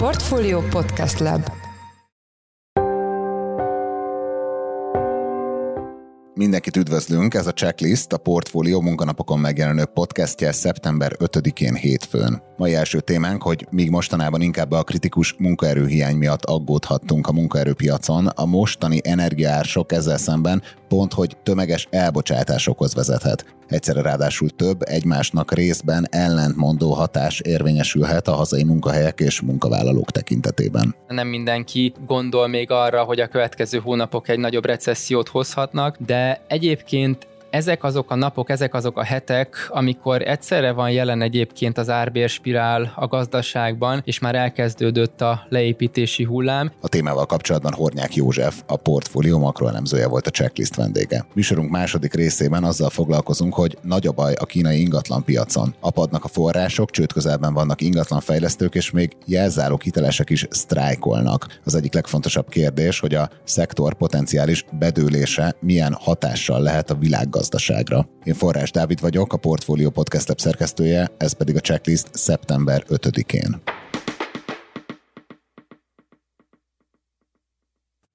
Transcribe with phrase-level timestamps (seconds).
[0.00, 1.50] Portfolio Podcast Lab
[6.34, 12.42] Mindenkit üdvözlünk, ez a Checklist, a Portfólió munkanapokon megjelenő podcastje szeptember 5-én hétfőn.
[12.56, 18.44] Mai első témánk, hogy míg mostanában inkább a kritikus munkaerőhiány miatt aggódhattunk a munkaerőpiacon, a
[18.44, 23.44] mostani energiaársok ezzel szemben pont, hogy tömeges elbocsátásokhoz vezethet.
[23.68, 30.94] Egyszerre ráadásul több egymásnak részben ellentmondó hatás érvényesülhet a hazai munkahelyek és munkavállalók tekintetében.
[31.08, 37.26] Nem mindenki gondol még arra, hogy a következő hónapok egy nagyobb recessziót hozhatnak, de egyébként
[37.50, 42.92] ezek azok a napok, ezek azok a hetek, amikor egyszerre van jelen egyébként az árbérspirál
[42.96, 46.72] a gazdaságban, és már elkezdődött a leépítési hullám.
[46.80, 51.24] A témával kapcsolatban Hornyák József, a portfólió makroelemzője volt a checklist vendége.
[51.34, 55.74] Műsorunk második részében azzal foglalkozunk, hogy nagy a baj a kínai ingatlan piacon.
[55.80, 61.60] Apadnak a források, csőd közelben vannak ingatlan fejlesztők, és még jelzáló hitelesek is sztrájkolnak.
[61.64, 68.08] Az egyik legfontosabb kérdés, hogy a szektor potenciális bedőlése milyen hatással lehet a világ gazdaságra.
[68.24, 73.79] Én Forrás Dávid vagyok, a Portfolio Podcast Lab szerkesztője, ez pedig a checklist szeptember 5-én.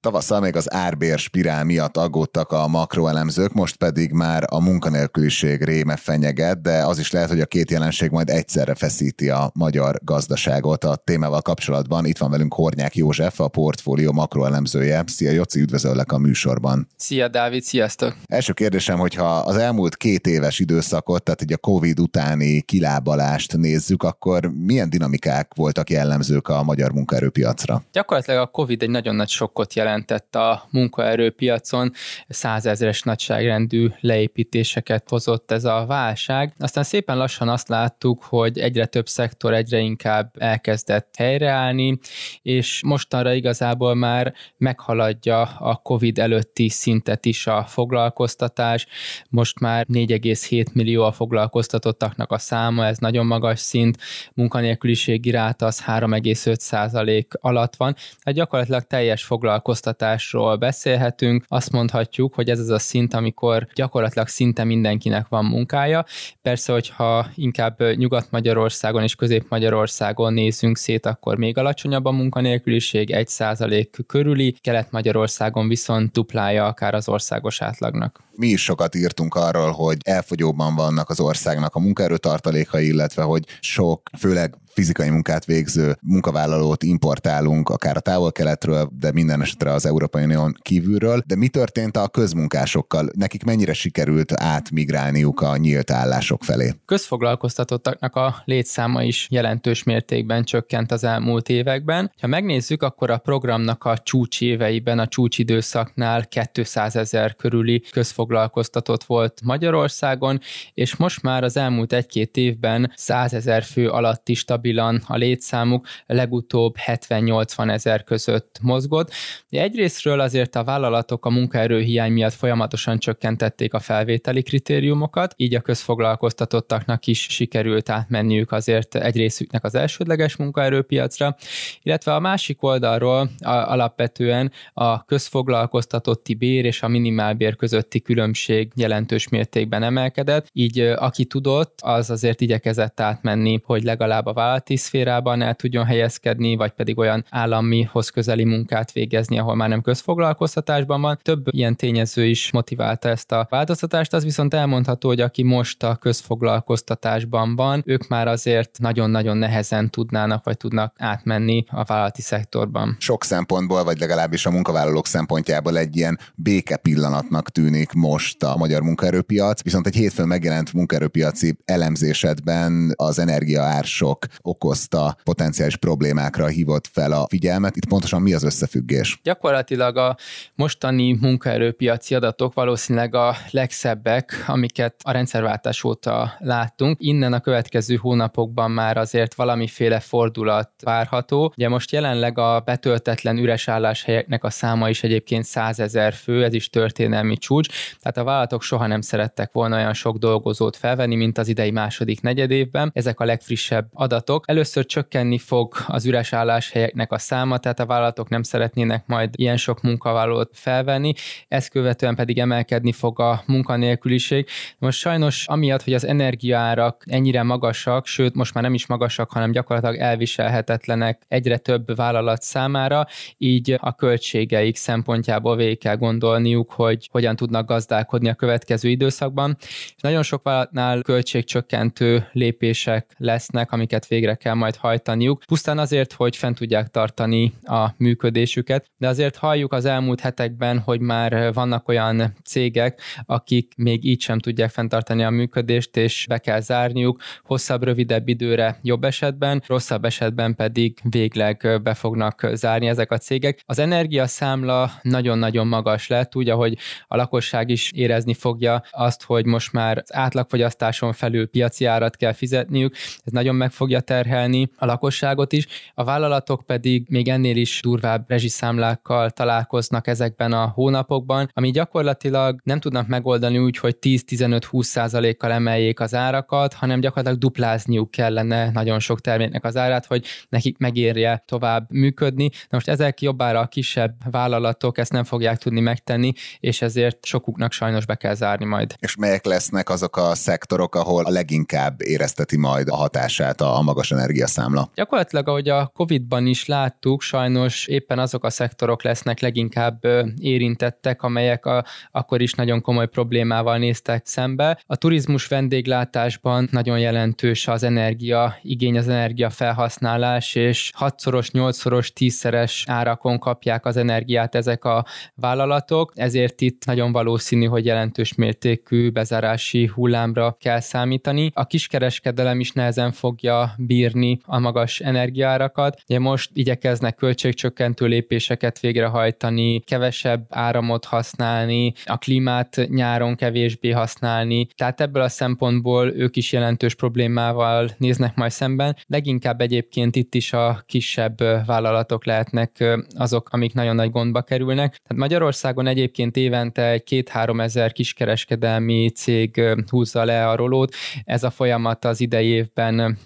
[0.06, 5.96] Tavasszal még az árbér spirál miatt aggódtak a makroelemzők, most pedig már a munkanélküliség réme
[5.96, 10.84] fenyeget, de az is lehet, hogy a két jelenség majd egyszerre feszíti a magyar gazdaságot.
[10.84, 15.02] A témával kapcsolatban itt van velünk Hornyák József, a portfólió makroelemzője.
[15.06, 16.88] Szia Joci, üdvözöllek a műsorban.
[16.96, 18.16] Szia Dávid, sziasztok!
[18.26, 24.02] Első kérdésem, hogyha az elmúlt két éves időszakot, tehát egy a Covid utáni kilábalást nézzük,
[24.02, 27.82] akkor milyen dinamikák voltak jellemzők a magyar munkaerőpiacra?
[27.92, 31.92] Gyakorlatilag a Covid egy nagyon nagy sokkot jelent jelentett a munkaerőpiacon,
[32.28, 36.52] százezres nagyságrendű leépítéseket hozott ez a válság.
[36.58, 41.98] Aztán szépen lassan azt láttuk, hogy egyre több szektor egyre inkább elkezdett helyreállni,
[42.42, 48.86] és mostanra igazából már meghaladja a COVID előtti szintet is a foglalkoztatás.
[49.30, 53.96] Most már 4,7 millió a foglalkoztatottaknak a száma, ez nagyon magas szint,
[54.34, 62.34] munkanélküliségi ráta az 3,5 százalék alatt van, hát gyakorlatilag teljes foglalkoztatás foglalkoztatásról beszélhetünk, azt mondhatjuk,
[62.34, 66.04] hogy ez az a szint, amikor gyakorlatilag szinte mindenkinek van munkája.
[66.42, 74.54] Persze, hogyha inkább Nyugat-Magyarországon és Közép-Magyarországon nézünk szét, akkor még alacsonyabb a munkanélküliség, 1% körüli,
[74.60, 78.24] Kelet-Magyarországon viszont duplája akár az országos átlagnak.
[78.32, 84.10] Mi is sokat írtunk arról, hogy elfogyóban vannak az országnak a munkaerőtartalékai, illetve hogy sok,
[84.18, 90.56] főleg fizikai munkát végző munkavállalót importálunk, akár a távol-keletről, de minden esetre az Európai Unión
[90.62, 91.22] kívülről.
[91.26, 93.08] De mi történt a közmunkásokkal?
[93.14, 96.72] Nekik mennyire sikerült átmigrálniuk a nyílt állások felé?
[96.84, 102.12] Közfoglalkoztatottaknak a létszáma is jelentős mértékben csökkent az elmúlt években.
[102.20, 109.40] Ha megnézzük, akkor a programnak a csúcs éveiben, a csúcsidőszaknál 200 ezer körüli közfoglalkoztatott volt
[109.44, 110.40] Magyarországon,
[110.74, 115.86] és most már az elmúlt egy-két évben 100 ezer fő alatti stabil stabilan a létszámuk,
[116.06, 119.10] legutóbb 70-80 ezer között mozgott.
[119.48, 127.06] Egyrésztről azért a vállalatok a munkaerőhiány miatt folyamatosan csökkentették a felvételi kritériumokat, így a közfoglalkoztatottaknak
[127.06, 131.36] is sikerült átmenniük azért egy részüknek az elsődleges munkaerőpiacra,
[131.82, 139.28] illetve a másik oldalról a, alapvetően a közfoglalkoztatotti bér és a minimálbér közötti különbség jelentős
[139.28, 145.42] mértékben emelkedett, így aki tudott, az azért igyekezett átmenni, hogy legalább a vállalat vállalati szférában
[145.42, 151.18] el tudjon helyezkedni, vagy pedig olyan államihoz közeli munkát végezni, ahol már nem közfoglalkoztatásban van.
[151.22, 155.96] Több ilyen tényező is motiválta ezt a változtatást, az viszont elmondható, hogy aki most a
[155.96, 162.96] közfoglalkoztatásban van, ők már azért nagyon-nagyon nehezen tudnának, vagy tudnak átmenni a vállalati szektorban.
[162.98, 168.82] Sok szempontból, vagy legalábbis a munkavállalók szempontjából egy ilyen béke pillanatnak tűnik most a magyar
[168.82, 177.26] munkaerőpiac, viszont egy hétfőn megjelent munkaerőpiaci elemzésedben az energiaársok okozta potenciális problémákra hívott fel a
[177.28, 177.76] figyelmet.
[177.76, 179.20] Itt pontosan mi az összefüggés?
[179.22, 180.16] Gyakorlatilag a
[180.54, 186.96] mostani munkaerőpiaci adatok valószínűleg a legszebbek, amiket a rendszerváltás óta láttunk.
[187.00, 191.52] Innen a következő hónapokban már azért valamiféle fordulat várható.
[191.56, 196.52] Ugye most jelenleg a betöltetlen üres álláshelyeknek a száma is egyébként 100 ezer fő, ez
[196.52, 197.68] is történelmi csúcs.
[198.00, 202.20] Tehát a vállalatok soha nem szerettek volna olyan sok dolgozót felvenni, mint az idei második
[202.20, 202.90] negyedévben.
[202.94, 204.44] Ezek a legfrissebb adatok vállalatok.
[204.46, 209.56] Először csökkenni fog az üres álláshelyeknek a száma, tehát a vállalatok nem szeretnének majd ilyen
[209.56, 211.12] sok munkavállalót felvenni,
[211.48, 214.48] ezt követően pedig emelkedni fog a munkanélküliség.
[214.78, 219.50] Most sajnos amiatt, hogy az energiaárak ennyire magasak, sőt most már nem is magasak, hanem
[219.50, 223.06] gyakorlatilag elviselhetetlenek egyre több vállalat számára,
[223.38, 229.56] így a költségeik szempontjából végig kell gondolniuk, hogy hogyan tudnak gazdálkodni a következő időszakban.
[229.60, 236.36] És nagyon sok vállalatnál költségcsökkentő lépések lesznek, amiket végre kell majd hajtaniuk, pusztán azért, hogy
[236.36, 242.34] fent tudják tartani a működésüket, de azért halljuk az elmúlt hetekben, hogy már vannak olyan
[242.44, 248.28] cégek, akik még így sem tudják fenntartani a működést, és be kell zárniuk hosszabb, rövidebb
[248.28, 253.62] időre jobb esetben, rosszabb esetben pedig végleg be fognak zárni ezek a cégek.
[253.66, 259.72] Az energiaszámla nagyon-nagyon magas lett, úgy, ahogy a lakosság is érezni fogja azt, hogy most
[259.72, 265.52] már az átlagfogyasztáson felül piaci árat kell fizetniük, ez nagyon meg fogja terhelni a lakosságot
[265.52, 272.60] is, a vállalatok pedig még ennél is durvább rezsiszámlákkal találkoznak ezekben a hónapokban, ami gyakorlatilag
[272.64, 278.98] nem tudnak megoldani úgy, hogy 10-15-20 százalékkal emeljék az árakat, hanem gyakorlatilag duplázniuk kellene nagyon
[278.98, 282.48] sok terméknek az árát, hogy nekik megérje tovább működni.
[282.52, 287.72] Na most ezek jobbára a kisebb vállalatok ezt nem fogják tudni megtenni, és ezért sokuknak
[287.72, 288.94] sajnos be kell zárni majd.
[288.98, 293.82] És melyek lesznek azok a szektorok, ahol a leginkább érezteti majd a hatását a, a
[293.96, 294.90] magas energiaszámla?
[294.94, 300.04] Gyakorlatilag, ahogy a COVID-ban is láttuk, sajnos éppen azok a szektorok lesznek leginkább
[300.40, 304.80] érintettek, amelyek a, akkor is nagyon komoly problémával néztek szembe.
[304.86, 312.84] A turizmus vendéglátásban nagyon jelentős az energia igény, az energia felhasználás, és hatszoros, nyolcszoros, tízszeres
[312.88, 315.04] árakon kapják az energiát ezek a
[315.34, 321.50] vállalatok, ezért itt nagyon valószínű, hogy jelentős mértékű bezárási hullámra kell számítani.
[321.54, 326.00] A kiskereskedelem is nehezen fogja bírni a magas energiárakat.
[326.08, 335.00] Ugye most igyekeznek költségcsökkentő lépéseket végrehajtani, kevesebb áramot használni, a klímát nyáron kevésbé használni, tehát
[335.00, 338.96] ebből a szempontból ők is jelentős problémával néznek majd szemben.
[339.06, 342.84] Leginkább egyébként itt is a kisebb vállalatok lehetnek
[343.16, 344.96] azok, amik nagyon nagy gondba kerülnek.
[344.96, 350.94] Tehát Magyarországon egyébként évente egy két-három ezer kiskereskedelmi cég húzza le a rolót,
[351.24, 353.18] ez a folyamat az idei évben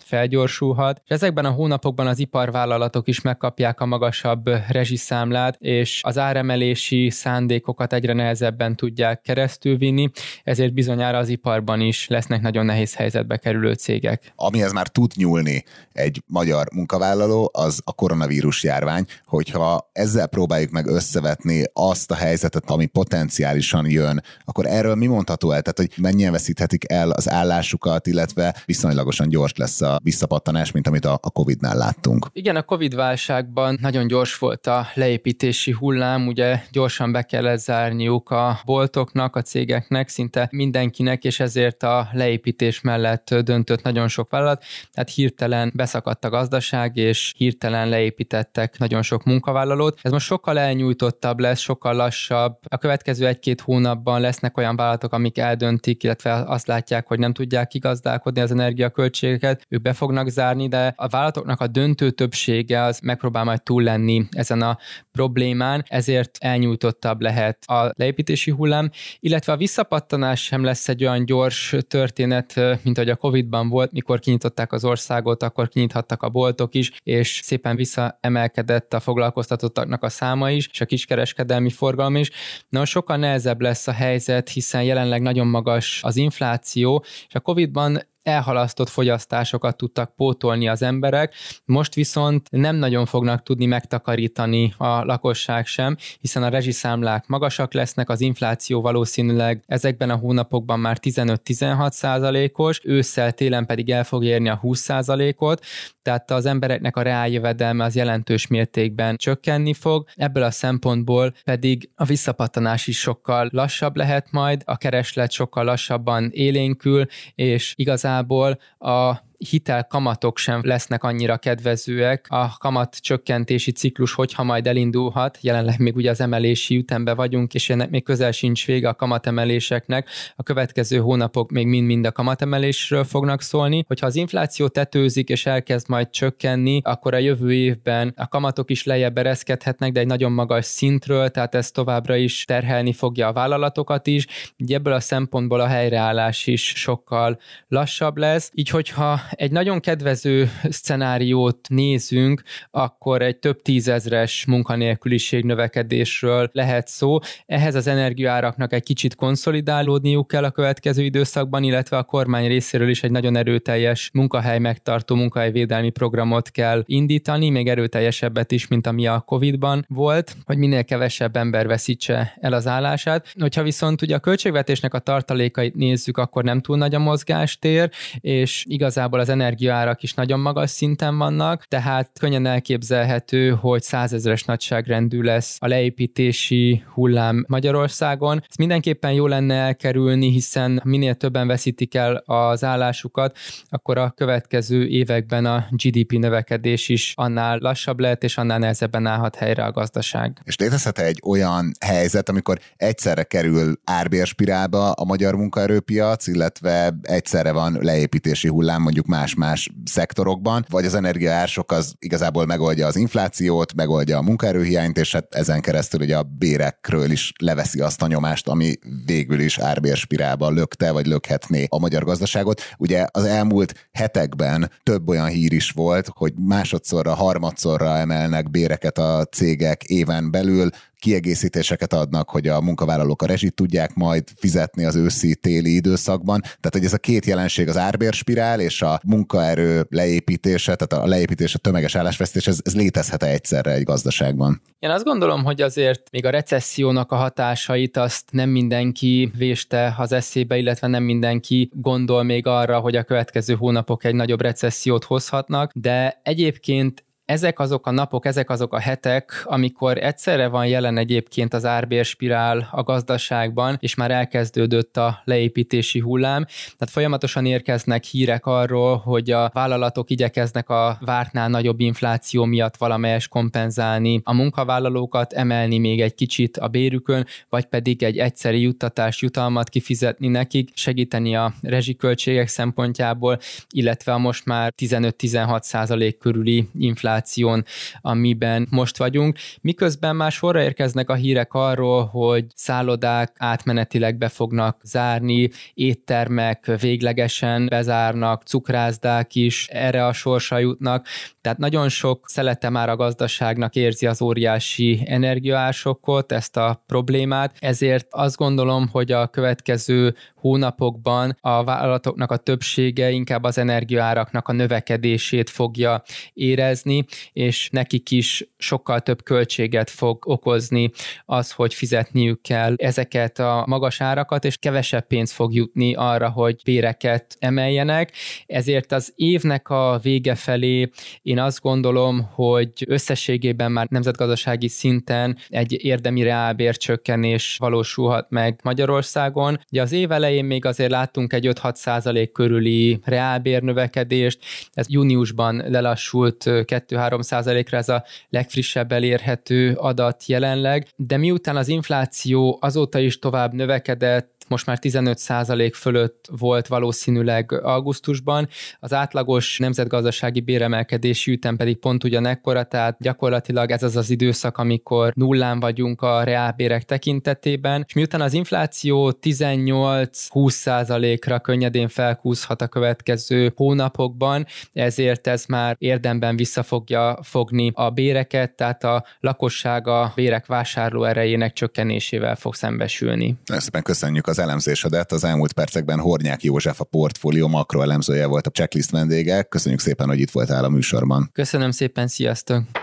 [0.51, 1.01] felgyorsulhat.
[1.05, 7.93] És ezekben a hónapokban az iparvállalatok is megkapják a magasabb rezsiszámlát, és az áremelési szándékokat
[7.93, 10.11] egyre nehezebben tudják keresztülvinni,
[10.45, 14.33] ezért bizonyára az iparban is lesznek nagyon nehéz helyzetbe kerülő cégek.
[14.37, 20.87] Amihez már tud nyúlni egy magyar munkavállaló, az a koronavírus járvány, hogyha ezzel próbáljuk meg
[20.87, 25.63] összevetni azt a helyzetet, ami potenciálisan jön, akkor erről mi mondható el?
[25.63, 30.01] Tehát, hogy mennyien veszíthetik el az állásukat, illetve viszonylagosan gyors lesz a
[30.41, 32.27] visszapattanás, mint amit a Covid-nál láttunk.
[32.33, 38.31] Igen, a Covid válságban nagyon gyors volt a leépítési hullám, ugye gyorsan be kellett zárniuk
[38.31, 44.65] a boltoknak, a cégeknek, szinte mindenkinek, és ezért a leépítés mellett döntött nagyon sok vállalat,
[44.93, 49.99] tehát hirtelen beszakadt a gazdaság, és hirtelen leépítettek nagyon sok munkavállalót.
[50.03, 52.59] Ez most sokkal elnyújtottabb lesz, sokkal lassabb.
[52.69, 57.69] A következő egy-két hónapban lesznek olyan vállalatok, amik eldöntik, illetve azt látják, hogy nem tudják
[57.69, 63.45] kigazdálkodni az energiaköltségeket, ők be fognak zárni, de a vállalatoknak a döntő többsége az megpróbál
[63.45, 64.79] majd túl lenni ezen a
[65.13, 68.91] problémán, ezért elnyújtottabb lehet a leépítési hullám,
[69.21, 74.19] illetve a visszapattanás sem lesz egy olyan gyors történet, mint ahogy a Covid-ban volt, mikor
[74.19, 80.51] kinyitották az országot, akkor kinyithattak a boltok is, és szépen visszaemelkedett a foglalkoztatottaknak a száma
[80.51, 82.31] is, és a kiskereskedelmi forgalom is.
[82.69, 88.09] Na, sokkal nehezebb lesz a helyzet, hiszen jelenleg nagyon magas az infláció, és a Covid-ban
[88.23, 91.35] elhalasztott fogyasztásokat tudtak pótolni az emberek,
[91.65, 98.09] most viszont nem nagyon fognak tudni megtakarítani a lakosság sem, hiszen a rezsiszámlák magasak lesznek,
[98.09, 104.49] az infláció valószínűleg ezekben a hónapokban már 15-16 százalékos, ősszel, télen pedig el fog érni
[104.49, 105.65] a 20 százalékot,
[106.03, 112.05] tehát az embereknek a reáljövedelme az jelentős mértékben csökkenni fog, ebből a szempontból pedig a
[112.05, 117.75] visszapattanás is sokkal lassabb lehet majd, a kereslet sokkal lassabban élénkül, és
[118.11, 122.27] igazából a hitel kamatok sem lesznek annyira kedvezőek.
[122.29, 127.71] A kamat csökkentési ciklus, hogyha majd elindulhat, jelenleg még ugye az emelési ütembe vagyunk, és
[127.71, 130.09] ennek még közel sincs vége a kamatemeléseknek.
[130.37, 133.85] A következő hónapok még mind-mind a kamatemelésről fognak szólni.
[133.87, 138.85] Hogyha az infláció tetőzik és elkezd majd csökkenni, akkor a jövő évben a kamatok is
[138.85, 144.07] lejjebb ereszkedhetnek, de egy nagyon magas szintről, tehát ez továbbra is terhelni fogja a vállalatokat
[144.07, 144.27] is.
[144.57, 148.51] Így ebből a szempontból a helyreállás is sokkal lassabb lesz.
[148.55, 157.19] Így, hogyha egy nagyon kedvező szcenáriót nézünk, akkor egy több tízezres munkanélküliség növekedésről lehet szó.
[157.47, 163.03] Ehhez az energiaáraknak egy kicsit konszolidálódniuk kell a következő időszakban, illetve a kormány részéről is
[163.03, 169.21] egy nagyon erőteljes munkahely megtartó munkahelyvédelmi programot kell indítani, még erőteljesebbet is, mint ami a
[169.21, 173.33] Covid-ban volt, hogy minél kevesebb ember veszítse el az állását.
[173.41, 178.65] Hogyha viszont ugye a költségvetésnek a tartalékait nézzük, akkor nem túl nagy a mozgástér, és
[178.69, 185.57] igazából az energiaárak is nagyon magas szinten vannak, tehát könnyen elképzelhető, hogy százezres nagyságrendű lesz
[185.59, 188.43] a leépítési hullám Magyarországon.
[188.49, 193.37] Ez mindenképpen jó lenne elkerülni, hiszen minél többen veszítik el az állásukat,
[193.69, 199.37] akkor a következő években a GDP növekedés is annál lassabb lehet, és annál nehezebben állhat
[199.37, 200.41] helyre a gazdaság.
[200.45, 207.79] És létezhet egy olyan helyzet, amikor egyszerre kerül árbérspirálba a magyar munkaerőpiac, illetve egyszerre van
[207.81, 214.23] leépítési hullám mondjuk más-más szektorokban, vagy az energiaársok az igazából megoldja az inflációt, megoldja a
[214.23, 218.75] munkaerőhiányt, és hát ezen keresztül ugye a bérekről is leveszi azt a nyomást, ami
[219.07, 222.61] végül is árbérspirálba lökte, vagy lökhetné a magyar gazdaságot.
[222.79, 229.25] Ugye az elmúlt hetekben több olyan hír is volt, hogy másodszorra, harmadszorra emelnek béreket a
[229.25, 230.69] cégek éven belül,
[231.01, 236.41] kiegészítéseket adnak, hogy a munkavállalók a rezsit tudják majd fizetni az őszi-téli időszakban.
[236.41, 241.55] Tehát, hogy ez a két jelenség, az árbérspirál és a munkaerő leépítése, tehát a leépítés,
[241.55, 244.63] a tömeges állásvesztés, ez, ez létezhet egyszerre egy gazdaságban?
[244.79, 250.13] Én azt gondolom, hogy azért még a recessziónak a hatásait azt nem mindenki véste az
[250.13, 255.73] eszébe, illetve nem mindenki gondol még arra, hogy a következő hónapok egy nagyobb recessziót hozhatnak,
[255.75, 261.55] de egyébként ezek azok a napok, ezek azok a hetek, amikor egyszerre van jelen egyébként
[261.55, 266.45] az árbérspirál a gazdaságban, és már elkezdődött a leépítési hullám.
[266.45, 273.29] Tehát folyamatosan érkeznek hírek arról, hogy a vállalatok igyekeznek a vártnál nagyobb infláció miatt valamelyes
[273.29, 279.69] kompenzálni a munkavállalókat, emelni még egy kicsit a bérükön, vagy pedig egy egyszeri juttatás jutalmat
[279.69, 283.39] kifizetni nekik, segíteni a rezsiköltségek szempontjából,
[283.71, 287.65] illetve a most már 15-16 százalék körüli infláció infláción,
[288.01, 294.81] amiben most vagyunk, miközben már sorra érkeznek a hírek arról, hogy szállodák átmenetileg be fognak
[294.85, 301.07] zárni, éttermek véglegesen bezárnak, cukrászdák is erre a sorsa jutnak,
[301.41, 308.07] tehát nagyon sok szelete már a gazdaságnak érzi az óriási energiaásokot, ezt a problémát, ezért
[308.11, 315.51] azt gondolom, hogy a következő hónapokban a vállalatoknak a többsége inkább az energiaáraknak a növekedését
[315.51, 320.91] fogja érezni, és nekik is sokkal több költséget fog okozni
[321.25, 326.61] az, hogy fizetniük kell ezeket a magas árakat, és kevesebb pénz fog jutni arra, hogy
[326.65, 328.13] béreket emeljenek.
[328.47, 330.91] Ezért az évnek a vége felé
[331.23, 339.61] én azt gondolom, hogy összességében már nemzetgazdasági szinten egy érdemi reálbércsökkenés valósulhat meg Magyarországon.
[339.71, 344.39] Ugye az év elején még azért láttunk egy 5-6 százalék körüli reálbérnövekedést,
[344.73, 352.59] ez júniusban lelassult 2-3 százalékra, ez a legfrissebb elérhető adat jelenleg, de miután az infláció
[352.61, 358.49] azóta is tovább növekedett, most már 15% fölött volt valószínűleg augusztusban,
[358.81, 365.13] az átlagos nemzetgazdasági béremelkedési ütem pedig pont ugyanekkora, tehát gyakorlatilag ez az az időszak, amikor
[365.15, 374.47] nullán vagyunk a reálbérek tekintetében, és miután az infláció 18-20%-ra könnyedén felkúzhat a következő hónapokban,
[374.73, 381.53] ezért ez már érdemben vissza fogja fogni a béreket, tehát a lakosság bérek vásárló erejének
[381.53, 383.37] csökkenésével fog szembesülni.
[383.45, 385.13] Nagyon szépen köszönjük az elemzésedet.
[385.13, 389.43] Az elmúlt percekben Hornyák József a portfólió makroelemzője volt a checklist vendége.
[389.43, 391.31] Köszönjük szépen, hogy itt voltál a műsorban.
[391.33, 392.80] Köszönöm szépen, sziasztok!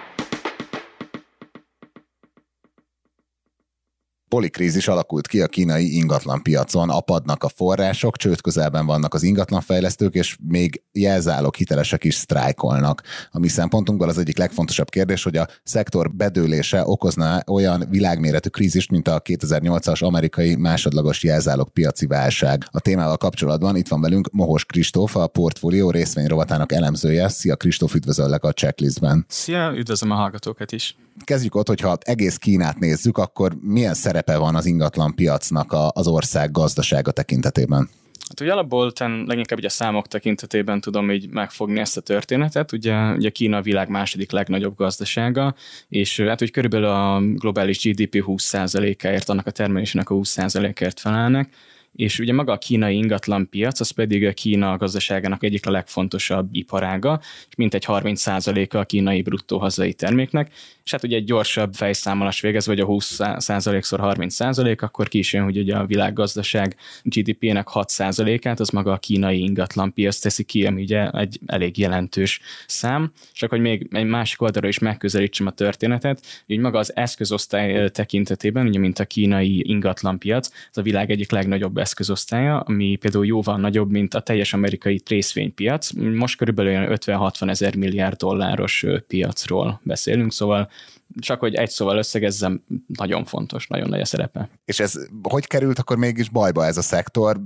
[4.29, 10.13] Polikrízis alakult ki a kínai ingatlan piacon, apadnak a források, csőd közelben vannak az ingatlanfejlesztők,
[10.13, 13.01] és még jelzálók hitelesek is sztrájkolnak.
[13.31, 18.91] A mi szempontunkból az egyik legfontosabb kérdés, hogy a szektor bedőlése okozna olyan világméretű krízist,
[18.91, 22.67] mint a 2008-as amerikai másodlagos jelzálók piaci válság.
[22.71, 27.27] A témával kapcsolatban itt van velünk Mohos Kristóf, a portfólió részvényrovatának elemzője.
[27.27, 29.25] Szia Kristóf, üdvözöllek a checklistben.
[29.27, 30.95] Szia, üdvözlöm a hallgatókat is.
[31.23, 36.51] Kezdjük ott, hogyha egész Kínát nézzük, akkor milyen szerepe van az ingatlan piacnak az ország
[36.51, 37.89] gazdasága tekintetében?
[38.27, 42.71] Hát ugye alapból leginkább ugye a számok tekintetében tudom így megfogni ezt a történetet.
[42.71, 45.55] Ugye, ugye Kína a világ második legnagyobb gazdasága,
[45.89, 51.49] és hát úgy körülbelül a globális GDP 20%-áért, annak a termelésének a 20%-ért felelnek,
[51.95, 56.49] és ugye maga a kínai ingatlan piac, az pedig a Kína gazdaságának egyik a legfontosabb
[56.51, 60.51] iparága, és mintegy 30%-a a kínai bruttó hazai terméknek,
[60.87, 65.43] és hát ugye egy gyorsabb fejszámolás végez, vagy a 20%-szor 30%, akkor ki is jön,
[65.43, 70.81] hogy ugye a világgazdaság GDP-nek 6%-át, az maga a kínai ingatlan piac teszi ki, ami
[70.81, 73.11] ugye egy elég jelentős szám.
[73.33, 78.67] Csak hogy még egy másik oldalra is megközelítsem a történetet, így maga az eszközosztály tekintetében,
[78.67, 83.57] ugye mint a kínai ingatlan piac, ez a világ egyik legnagyobb eszközosztálya, ami például jóval
[83.57, 85.91] nagyobb, mint a teljes amerikai részvénypiac.
[85.91, 90.69] Most körülbelül 50-60 ezer milliárd dolláros piacról beszélünk, szóval
[91.19, 94.49] csak hogy egy szóval összegezzem, nagyon fontos, nagyon nagy a szerepe.
[94.65, 97.37] És ez hogy került akkor mégis bajba ez a szektor?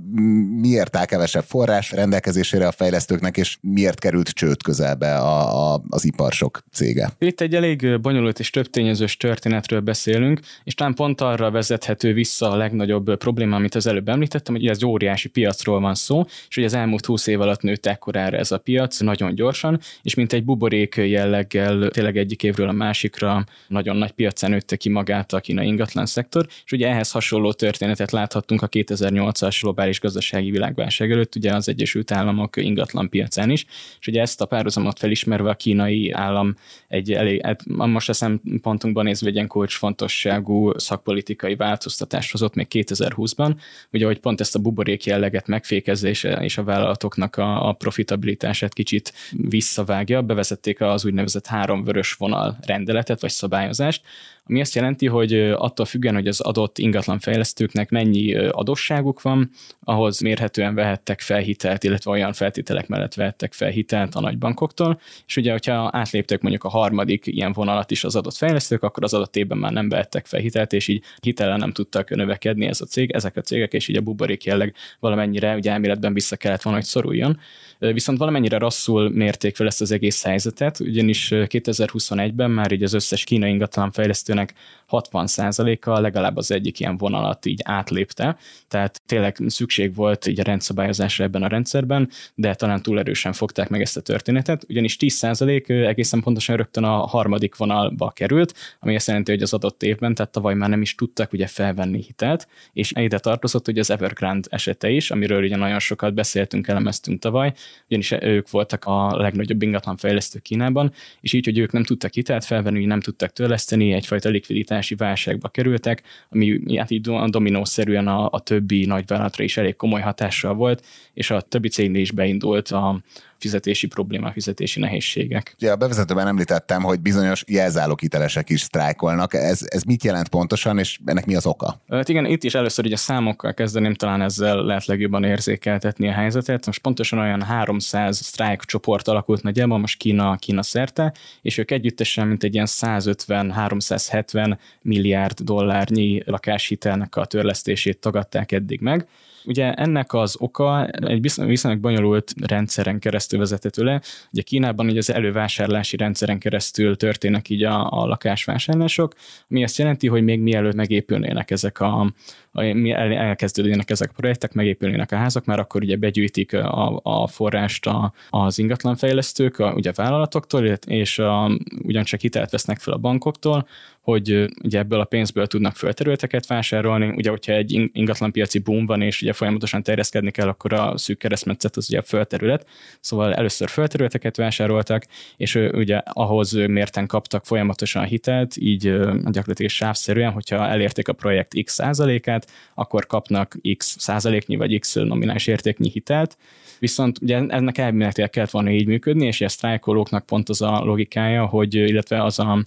[0.60, 6.04] Miért áll kevesebb forrás rendelkezésére a fejlesztőknek, és miért került csőd közelbe a, a, az
[6.04, 7.10] iparsok cége?
[7.18, 12.50] Itt egy elég bonyolult és több tényezős történetről beszélünk, és talán pont arra vezethető vissza
[12.50, 16.64] a legnagyobb probléma, amit az előbb említettem, hogy ez óriási piacról van szó, és hogy
[16.64, 20.44] az elmúlt húsz év alatt nőtt ekkorára ez a piac nagyon gyorsan, és mint egy
[20.44, 25.66] buborék jelleggel tényleg egyik évről a másikra nagyon nagy piacán nőtte ki magát a kínai
[25.66, 31.54] ingatlan szektor, és ugye ehhez hasonló történetet láthattunk a 2008-as globális gazdasági világválság előtt, ugye
[31.54, 33.66] az Egyesült Államok ingatlan piacán is,
[34.00, 36.56] és ugye ezt a párhuzamot felismerve a kínai állam
[36.88, 43.56] egy elég, hát most a szempontunkban nézve egy ilyen kulcsfontosságú szakpolitikai változtatást hozott még 2020-ban,
[43.92, 49.12] ugye hogy pont ezt a buborék jelleget megfékezése és a vállalatoknak a, a profitabilitását kicsit
[49.30, 54.02] visszavágja, bevezették az úgynevezett három vörös vonal rendeletet, vagy szabályozást,
[54.46, 59.50] ami azt jelenti, hogy attól függően, hogy az adott ingatlan fejlesztőknek mennyi adósságuk van,
[59.84, 65.36] ahhoz mérhetően vehettek fel hitelt, illetve olyan feltételek mellett vehettek fel hitelt a nagybankoktól, és
[65.36, 69.36] ugye, hogyha átléptek mondjuk a harmadik ilyen vonalat is az adott fejlesztők, akkor az adott
[69.36, 73.10] évben már nem vehettek fel hitelt, és így hitellen nem tudtak növekedni ez a cég,
[73.10, 76.88] ezek a cégek, és így a buborék jelleg valamennyire ugye elméletben vissza kellett volna, hogy
[76.88, 77.38] szoruljon.
[77.78, 83.24] Viszont valamennyire rosszul mérték fel ezt az egész helyzetet, ugyanis 2021-ben már így az összes
[83.24, 83.90] kínai ingatlan
[84.32, 84.54] fejlesztőnek
[84.92, 88.36] 60%-a legalább az egyik ilyen vonalat így átlépte,
[88.68, 93.68] tehát tényleg szükség volt így a rendszabályozásra ebben a rendszerben, de talán túl erősen fogták
[93.68, 99.06] meg ezt a történetet, ugyanis 10% egészen pontosan rögtön a harmadik vonalba került, ami azt
[99.06, 102.92] jelenti, hogy az adott évben, tehát tavaly már nem is tudtak ugye felvenni hitelt, és
[102.94, 107.52] ide tartozott ugye az Evergrande esete is, amiről ugye nagyon sokat beszéltünk, elemeztünk tavaly,
[107.86, 112.44] ugyanis ők voltak a legnagyobb ingatlan fejlesztő Kínában, és így, hogy ők nem tudtak hitelt
[112.44, 118.84] felvenni, nem tudtak törleszteni, egyfajta likviditási válságba kerültek, ami hát így dominószerűen a, a többi
[118.84, 123.00] nagyvállalatra is elég komoly hatással volt, és a többi cégnél is beindult a,
[123.42, 125.54] fizetési problémák, fizetési nehézségek.
[125.58, 129.34] Ugye a bevezetőben említettem, hogy bizonyos jelzálókitelesek is sztrájkolnak.
[129.34, 131.80] Ez, ez mit jelent pontosan, és ennek mi az oka?
[131.88, 136.12] Hát igen, itt is először ugye a számokkal kezdeném, talán ezzel lehet legjobban érzékeltetni a
[136.12, 136.66] helyzetet.
[136.66, 142.26] Most pontosan olyan 300 sztrájk csoport alakult nagyjából most Kína, Kína szerte, és ők együttesen
[142.26, 149.06] mint egy ilyen 150-370 milliárd dollárnyi lakáshitelnek a törlesztését tagadták eddig meg.
[149.44, 154.00] Ugye ennek az oka egy viszonylag bonyolult rendszeren keresztül vezethető le.
[154.32, 159.14] Ugye Kínában ugye az elővásárlási rendszeren keresztül történnek így a, a lakásvásárlások,
[159.50, 162.12] ami azt jelenti, hogy még mielőtt megépülnének ezek a,
[162.52, 168.12] elkezdődnének ezek a projektek, megépülnének a házak, mert akkor ugye begyűjtik a, a forrást a,
[168.30, 171.50] az ingatlanfejlesztők, a, ugye vállalatoktól, és a,
[171.82, 173.66] ugyancsak hitelt vesznek fel a bankoktól,
[174.02, 177.08] hogy ugye ebből a pénzből tudnak földterületeket vásárolni.
[177.08, 181.76] Ugye, hogyha egy ingatlanpiaci boom van, és ugye folyamatosan terjeszkedni kell, akkor a szűk keresztmetszet
[181.76, 182.66] az ugye a földterület.
[183.00, 185.04] Szóval először földterületeket vásároltak,
[185.36, 188.82] és ugye ahhoz mérten kaptak folyamatosan hitelt, így
[189.24, 192.41] gyakorlatilag sávszerűen, hogyha elérték a projekt x százalékát,
[192.74, 196.36] akkor kapnak x százaléknyi vagy x nominális értéknyi hitelt,
[196.78, 201.46] viszont ugye ennek elméletileg kellett volna így működni, és a sztrájkolóknak pont az a logikája,
[201.46, 202.64] hogy illetve az a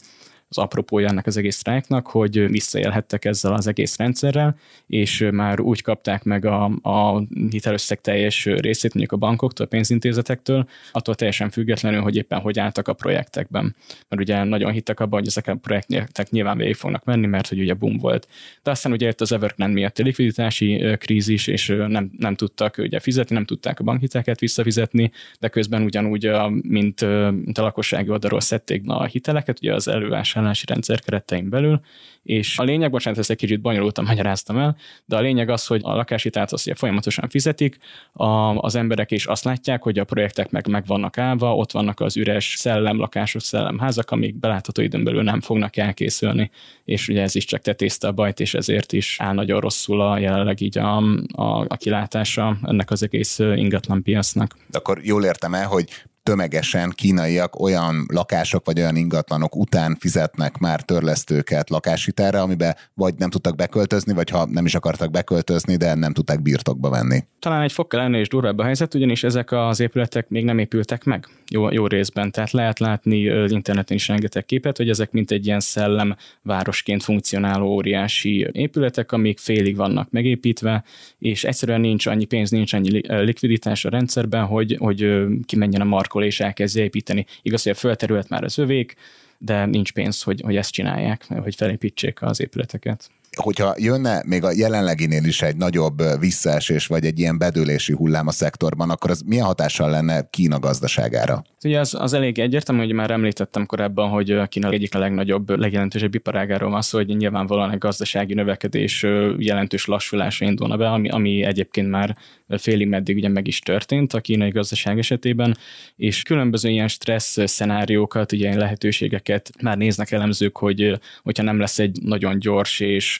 [0.57, 5.81] az apropója ennek az egész sztrájknak, hogy visszaélhettek ezzel az egész rendszerrel, és már úgy
[5.81, 12.01] kapták meg a, a hitelösszeg teljes részét mondjuk a bankoktól, a pénzintézetektől, attól teljesen függetlenül,
[12.01, 13.75] hogy éppen hogy álltak a projektekben.
[14.09, 17.59] Mert ugye nagyon hittek abban, hogy ezek a projektek nyilván végig fognak menni, mert hogy
[17.59, 18.27] ugye boom volt.
[18.63, 22.99] De aztán ugye jött az Evergrande miatt a likviditási krízis, és nem, nem tudtak ugye
[22.99, 28.83] fizetni, nem tudták a bankhiteleket visszafizetni, de közben ugyanúgy, mint, mint a lakossági oldalról szedték
[28.85, 31.79] a hiteleket, ugye az elővás vásárlási rendszer keretein belül,
[32.23, 35.81] és a lényeg, bocsánat, ezt egy kicsit bonyolultan magyaráztam el, de a lényeg az, hogy
[35.83, 37.77] a lakáshitelt azt ugye folyamatosan fizetik,
[38.13, 38.25] a,
[38.57, 42.17] az emberek is azt látják, hogy a projektek meg, meg vannak állva, ott vannak az
[42.17, 46.51] üres lakások, szellemházak, amik belátható időn belül nem fognak elkészülni,
[46.85, 50.17] és ugye ez is csak tetézte a bajt, és ezért is áll nagyon rosszul a
[50.17, 50.97] jelenleg így a,
[51.31, 54.57] a, a kilátása ennek az egész ingatlan piacnak.
[54.67, 55.89] De akkor jól értem el, hogy
[56.25, 63.29] tömegesen kínaiak olyan lakások vagy olyan ingatlanok után fizetnek már törlesztőket lakáshitelre, amiben vagy nem
[63.29, 67.23] tudtak beköltözni, vagy ha nem is akartak beköltözni, de nem tudták birtokba venni.
[67.39, 71.03] Talán egy fokkal ennél is durvább a helyzet, ugyanis ezek az épületek még nem épültek
[71.03, 72.31] meg jó, jó részben.
[72.31, 77.67] Tehát lehet látni interneten is rengeteg képet, hogy ezek mint egy ilyen szellem városként funkcionáló
[77.67, 80.83] óriási épületek, amik félig vannak megépítve,
[81.19, 86.14] és egyszerűen nincs annyi pénz, nincs annyi likviditás a rendszerben, hogy, hogy kimenjen a mark
[86.23, 87.25] és elkezdje építeni.
[87.41, 88.95] Igaz, hogy a földterület már az övék,
[89.37, 94.51] de nincs pénz, hogy, hogy ezt csinálják, hogy felépítsék az épületeket hogyha jönne még a
[94.51, 99.45] jelenleginél is egy nagyobb visszaesés, vagy egy ilyen bedőlési hullám a szektorban, akkor az milyen
[99.45, 101.43] hatással lenne Kína gazdaságára?
[101.63, 106.15] Ugye az, az elég egyértelmű, hogy már említettem korábban, hogy Kína egyik a legnagyobb, legjelentősebb
[106.15, 109.05] iparágáról van szó, hogy nyilvánvalóan a gazdasági növekedés
[109.37, 112.17] jelentős lassulása indulna be, ami, ami egyébként már
[112.47, 115.57] félig meddig ugye meg is történt a kínai gazdaság esetében,
[115.95, 121.99] és különböző ilyen stressz szenáriókat, ilyen lehetőségeket már néznek elemzők, hogy hogyha nem lesz egy
[122.01, 123.19] nagyon gyors és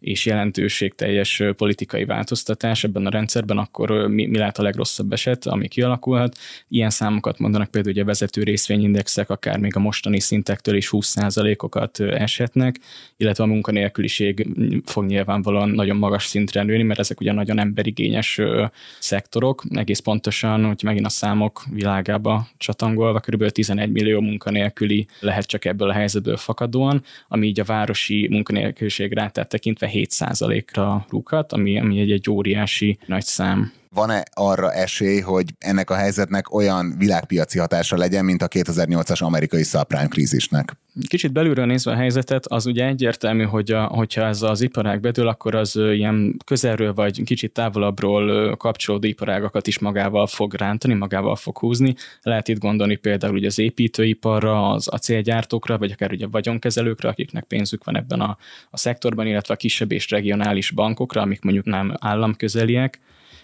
[0.00, 5.68] és jelentőségteljes politikai változtatás ebben a rendszerben, akkor mi, mi lehet a legrosszabb eset, ami
[5.68, 6.36] kialakulhat.
[6.68, 12.00] Ilyen számokat mondanak például, hogy a vezető részvényindexek akár még a mostani szintektől is 20%-okat
[12.00, 12.80] eshetnek,
[13.16, 14.46] illetve a munkanélküliség
[14.84, 18.40] fog nyilvánvalóan nagyon magas szintre nőni, mert ezek ugye nagyon emberigényes
[18.98, 19.64] szektorok.
[19.70, 23.48] Egész pontosan, hogy megint a számok világába csatangolva, kb.
[23.48, 29.48] 11 millió munkanélküli lehet csak ebből a helyzetből fakadóan, ami így a városi munkanélküliség rátát
[29.48, 33.72] tekintve 7%-ra rúghat, ami, ami egy, egy óriási nagy szám.
[33.94, 39.62] Van-e arra esély, hogy ennek a helyzetnek olyan világpiaci hatása legyen, mint a 2008-as amerikai
[39.62, 40.76] subprime krízisnek?
[41.08, 45.28] Kicsit belülről nézve a helyzetet, az ugye egyértelmű, hogy a, hogyha ez az iparág bedől,
[45.28, 51.58] akkor az ilyen közelről vagy kicsit távolabbról kapcsolódó iparágakat is magával fog rántani, magával fog
[51.58, 51.94] húzni.
[52.22, 57.44] Lehet itt gondolni például ugye az építőiparra, az acélgyártókra, vagy akár ugye a vagyonkezelőkre, akiknek
[57.44, 58.36] pénzük van ebben a,
[58.70, 63.00] a szektorban, illetve a kisebb és regionális bankokra, amik mondjuk nem államközeliek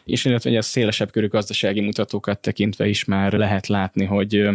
[0.06, 4.48] és illetve ez szélesebb körű gazdasági mutatókat tekintve is már lehet látni, hogy,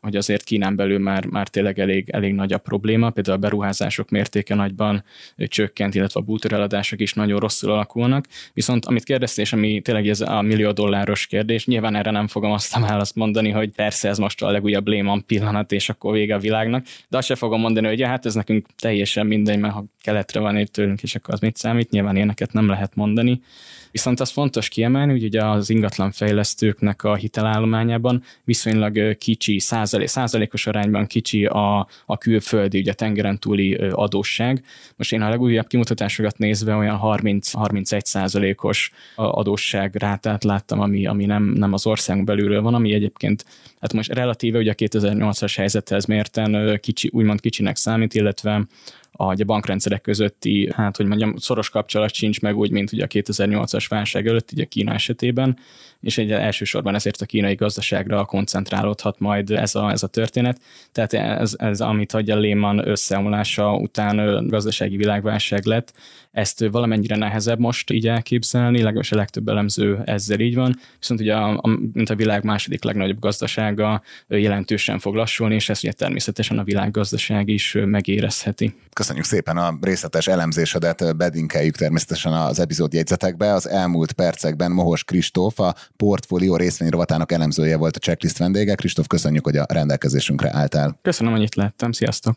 [0.00, 4.10] hogy azért Kínán belül már, már tényleg elég, elég nagy a probléma, például a beruházások
[4.10, 5.04] mértéke nagyban
[5.36, 10.20] csökkent, illetve a bútoreladások is nagyon rosszul alakulnak, viszont amit kérdeztél, és ami tényleg ez
[10.20, 14.18] a millió dolláros kérdés, nyilván erre nem fogom azt a választ mondani, hogy persze ez
[14.18, 17.86] most a legújabb Lehman pillanat, és akkor vége a világnak, de azt se fogom mondani,
[17.86, 21.34] hogy ja, hát ez nekünk teljesen mindegy, mert ha keletre van itt tőlünk, és akkor
[21.34, 23.40] az mit számít, nyilván ilyeneket nem lehet mondani.
[23.90, 31.06] Viszont az fontos kiemelni, hogy ugye az ingatlanfejlesztőknek a hitelállományában viszonylag kicsi, százalék, százalékos arányban
[31.06, 34.64] kicsi a, a külföldi, ugye tengeren túli adósság.
[34.96, 41.42] Most én a legújabb kimutatásokat nézve olyan 30-31 százalékos adósság rátát láttam, ami, ami nem,
[41.42, 43.44] nem az ország belülről van, ami egyébként,
[43.80, 48.66] hát most relatíve ugye a 2008-as helyzethez mérten kicsi, úgymond kicsinek számít, illetve
[49.12, 53.06] a, a bankrendszerek közötti, hát hogy mondjam, szoros kapcsolat sincs meg úgy, mint ugye a
[53.06, 55.58] 2008-as válság előtt, ugye Kína esetében,
[56.00, 60.60] és egy elsősorban ezért a kínai gazdaságra koncentrálódhat majd ez a, ez a történet.
[60.92, 65.92] Tehát ez, ez amit a Lehman összeomlása után gazdasági világválság lett,
[66.30, 71.34] ezt valamennyire nehezebb most így elképzelni, legalábbis a legtöbb elemző ezzel így van, viszont ugye
[71.34, 76.58] a, a, mint a világ második legnagyobb gazdasága jelentősen fog lassulni, és ezt ugye természetesen
[76.58, 78.74] a világgazdaság is megérezheti.
[79.00, 83.52] Köszönjük szépen a részletes elemzésedet, bedinkeljük természetesen az epizód jegyzetekbe.
[83.52, 88.74] Az elmúlt percekben Mohos Kristóf, a portfólió részvényrovatának elemzője volt a checklist vendége.
[88.74, 90.98] Kristóf, köszönjük, hogy a rendelkezésünkre álltál.
[91.02, 91.92] Köszönöm, hogy itt lettem.
[91.92, 92.36] Sziasztok!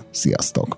[0.11, 0.77] Sziasztok!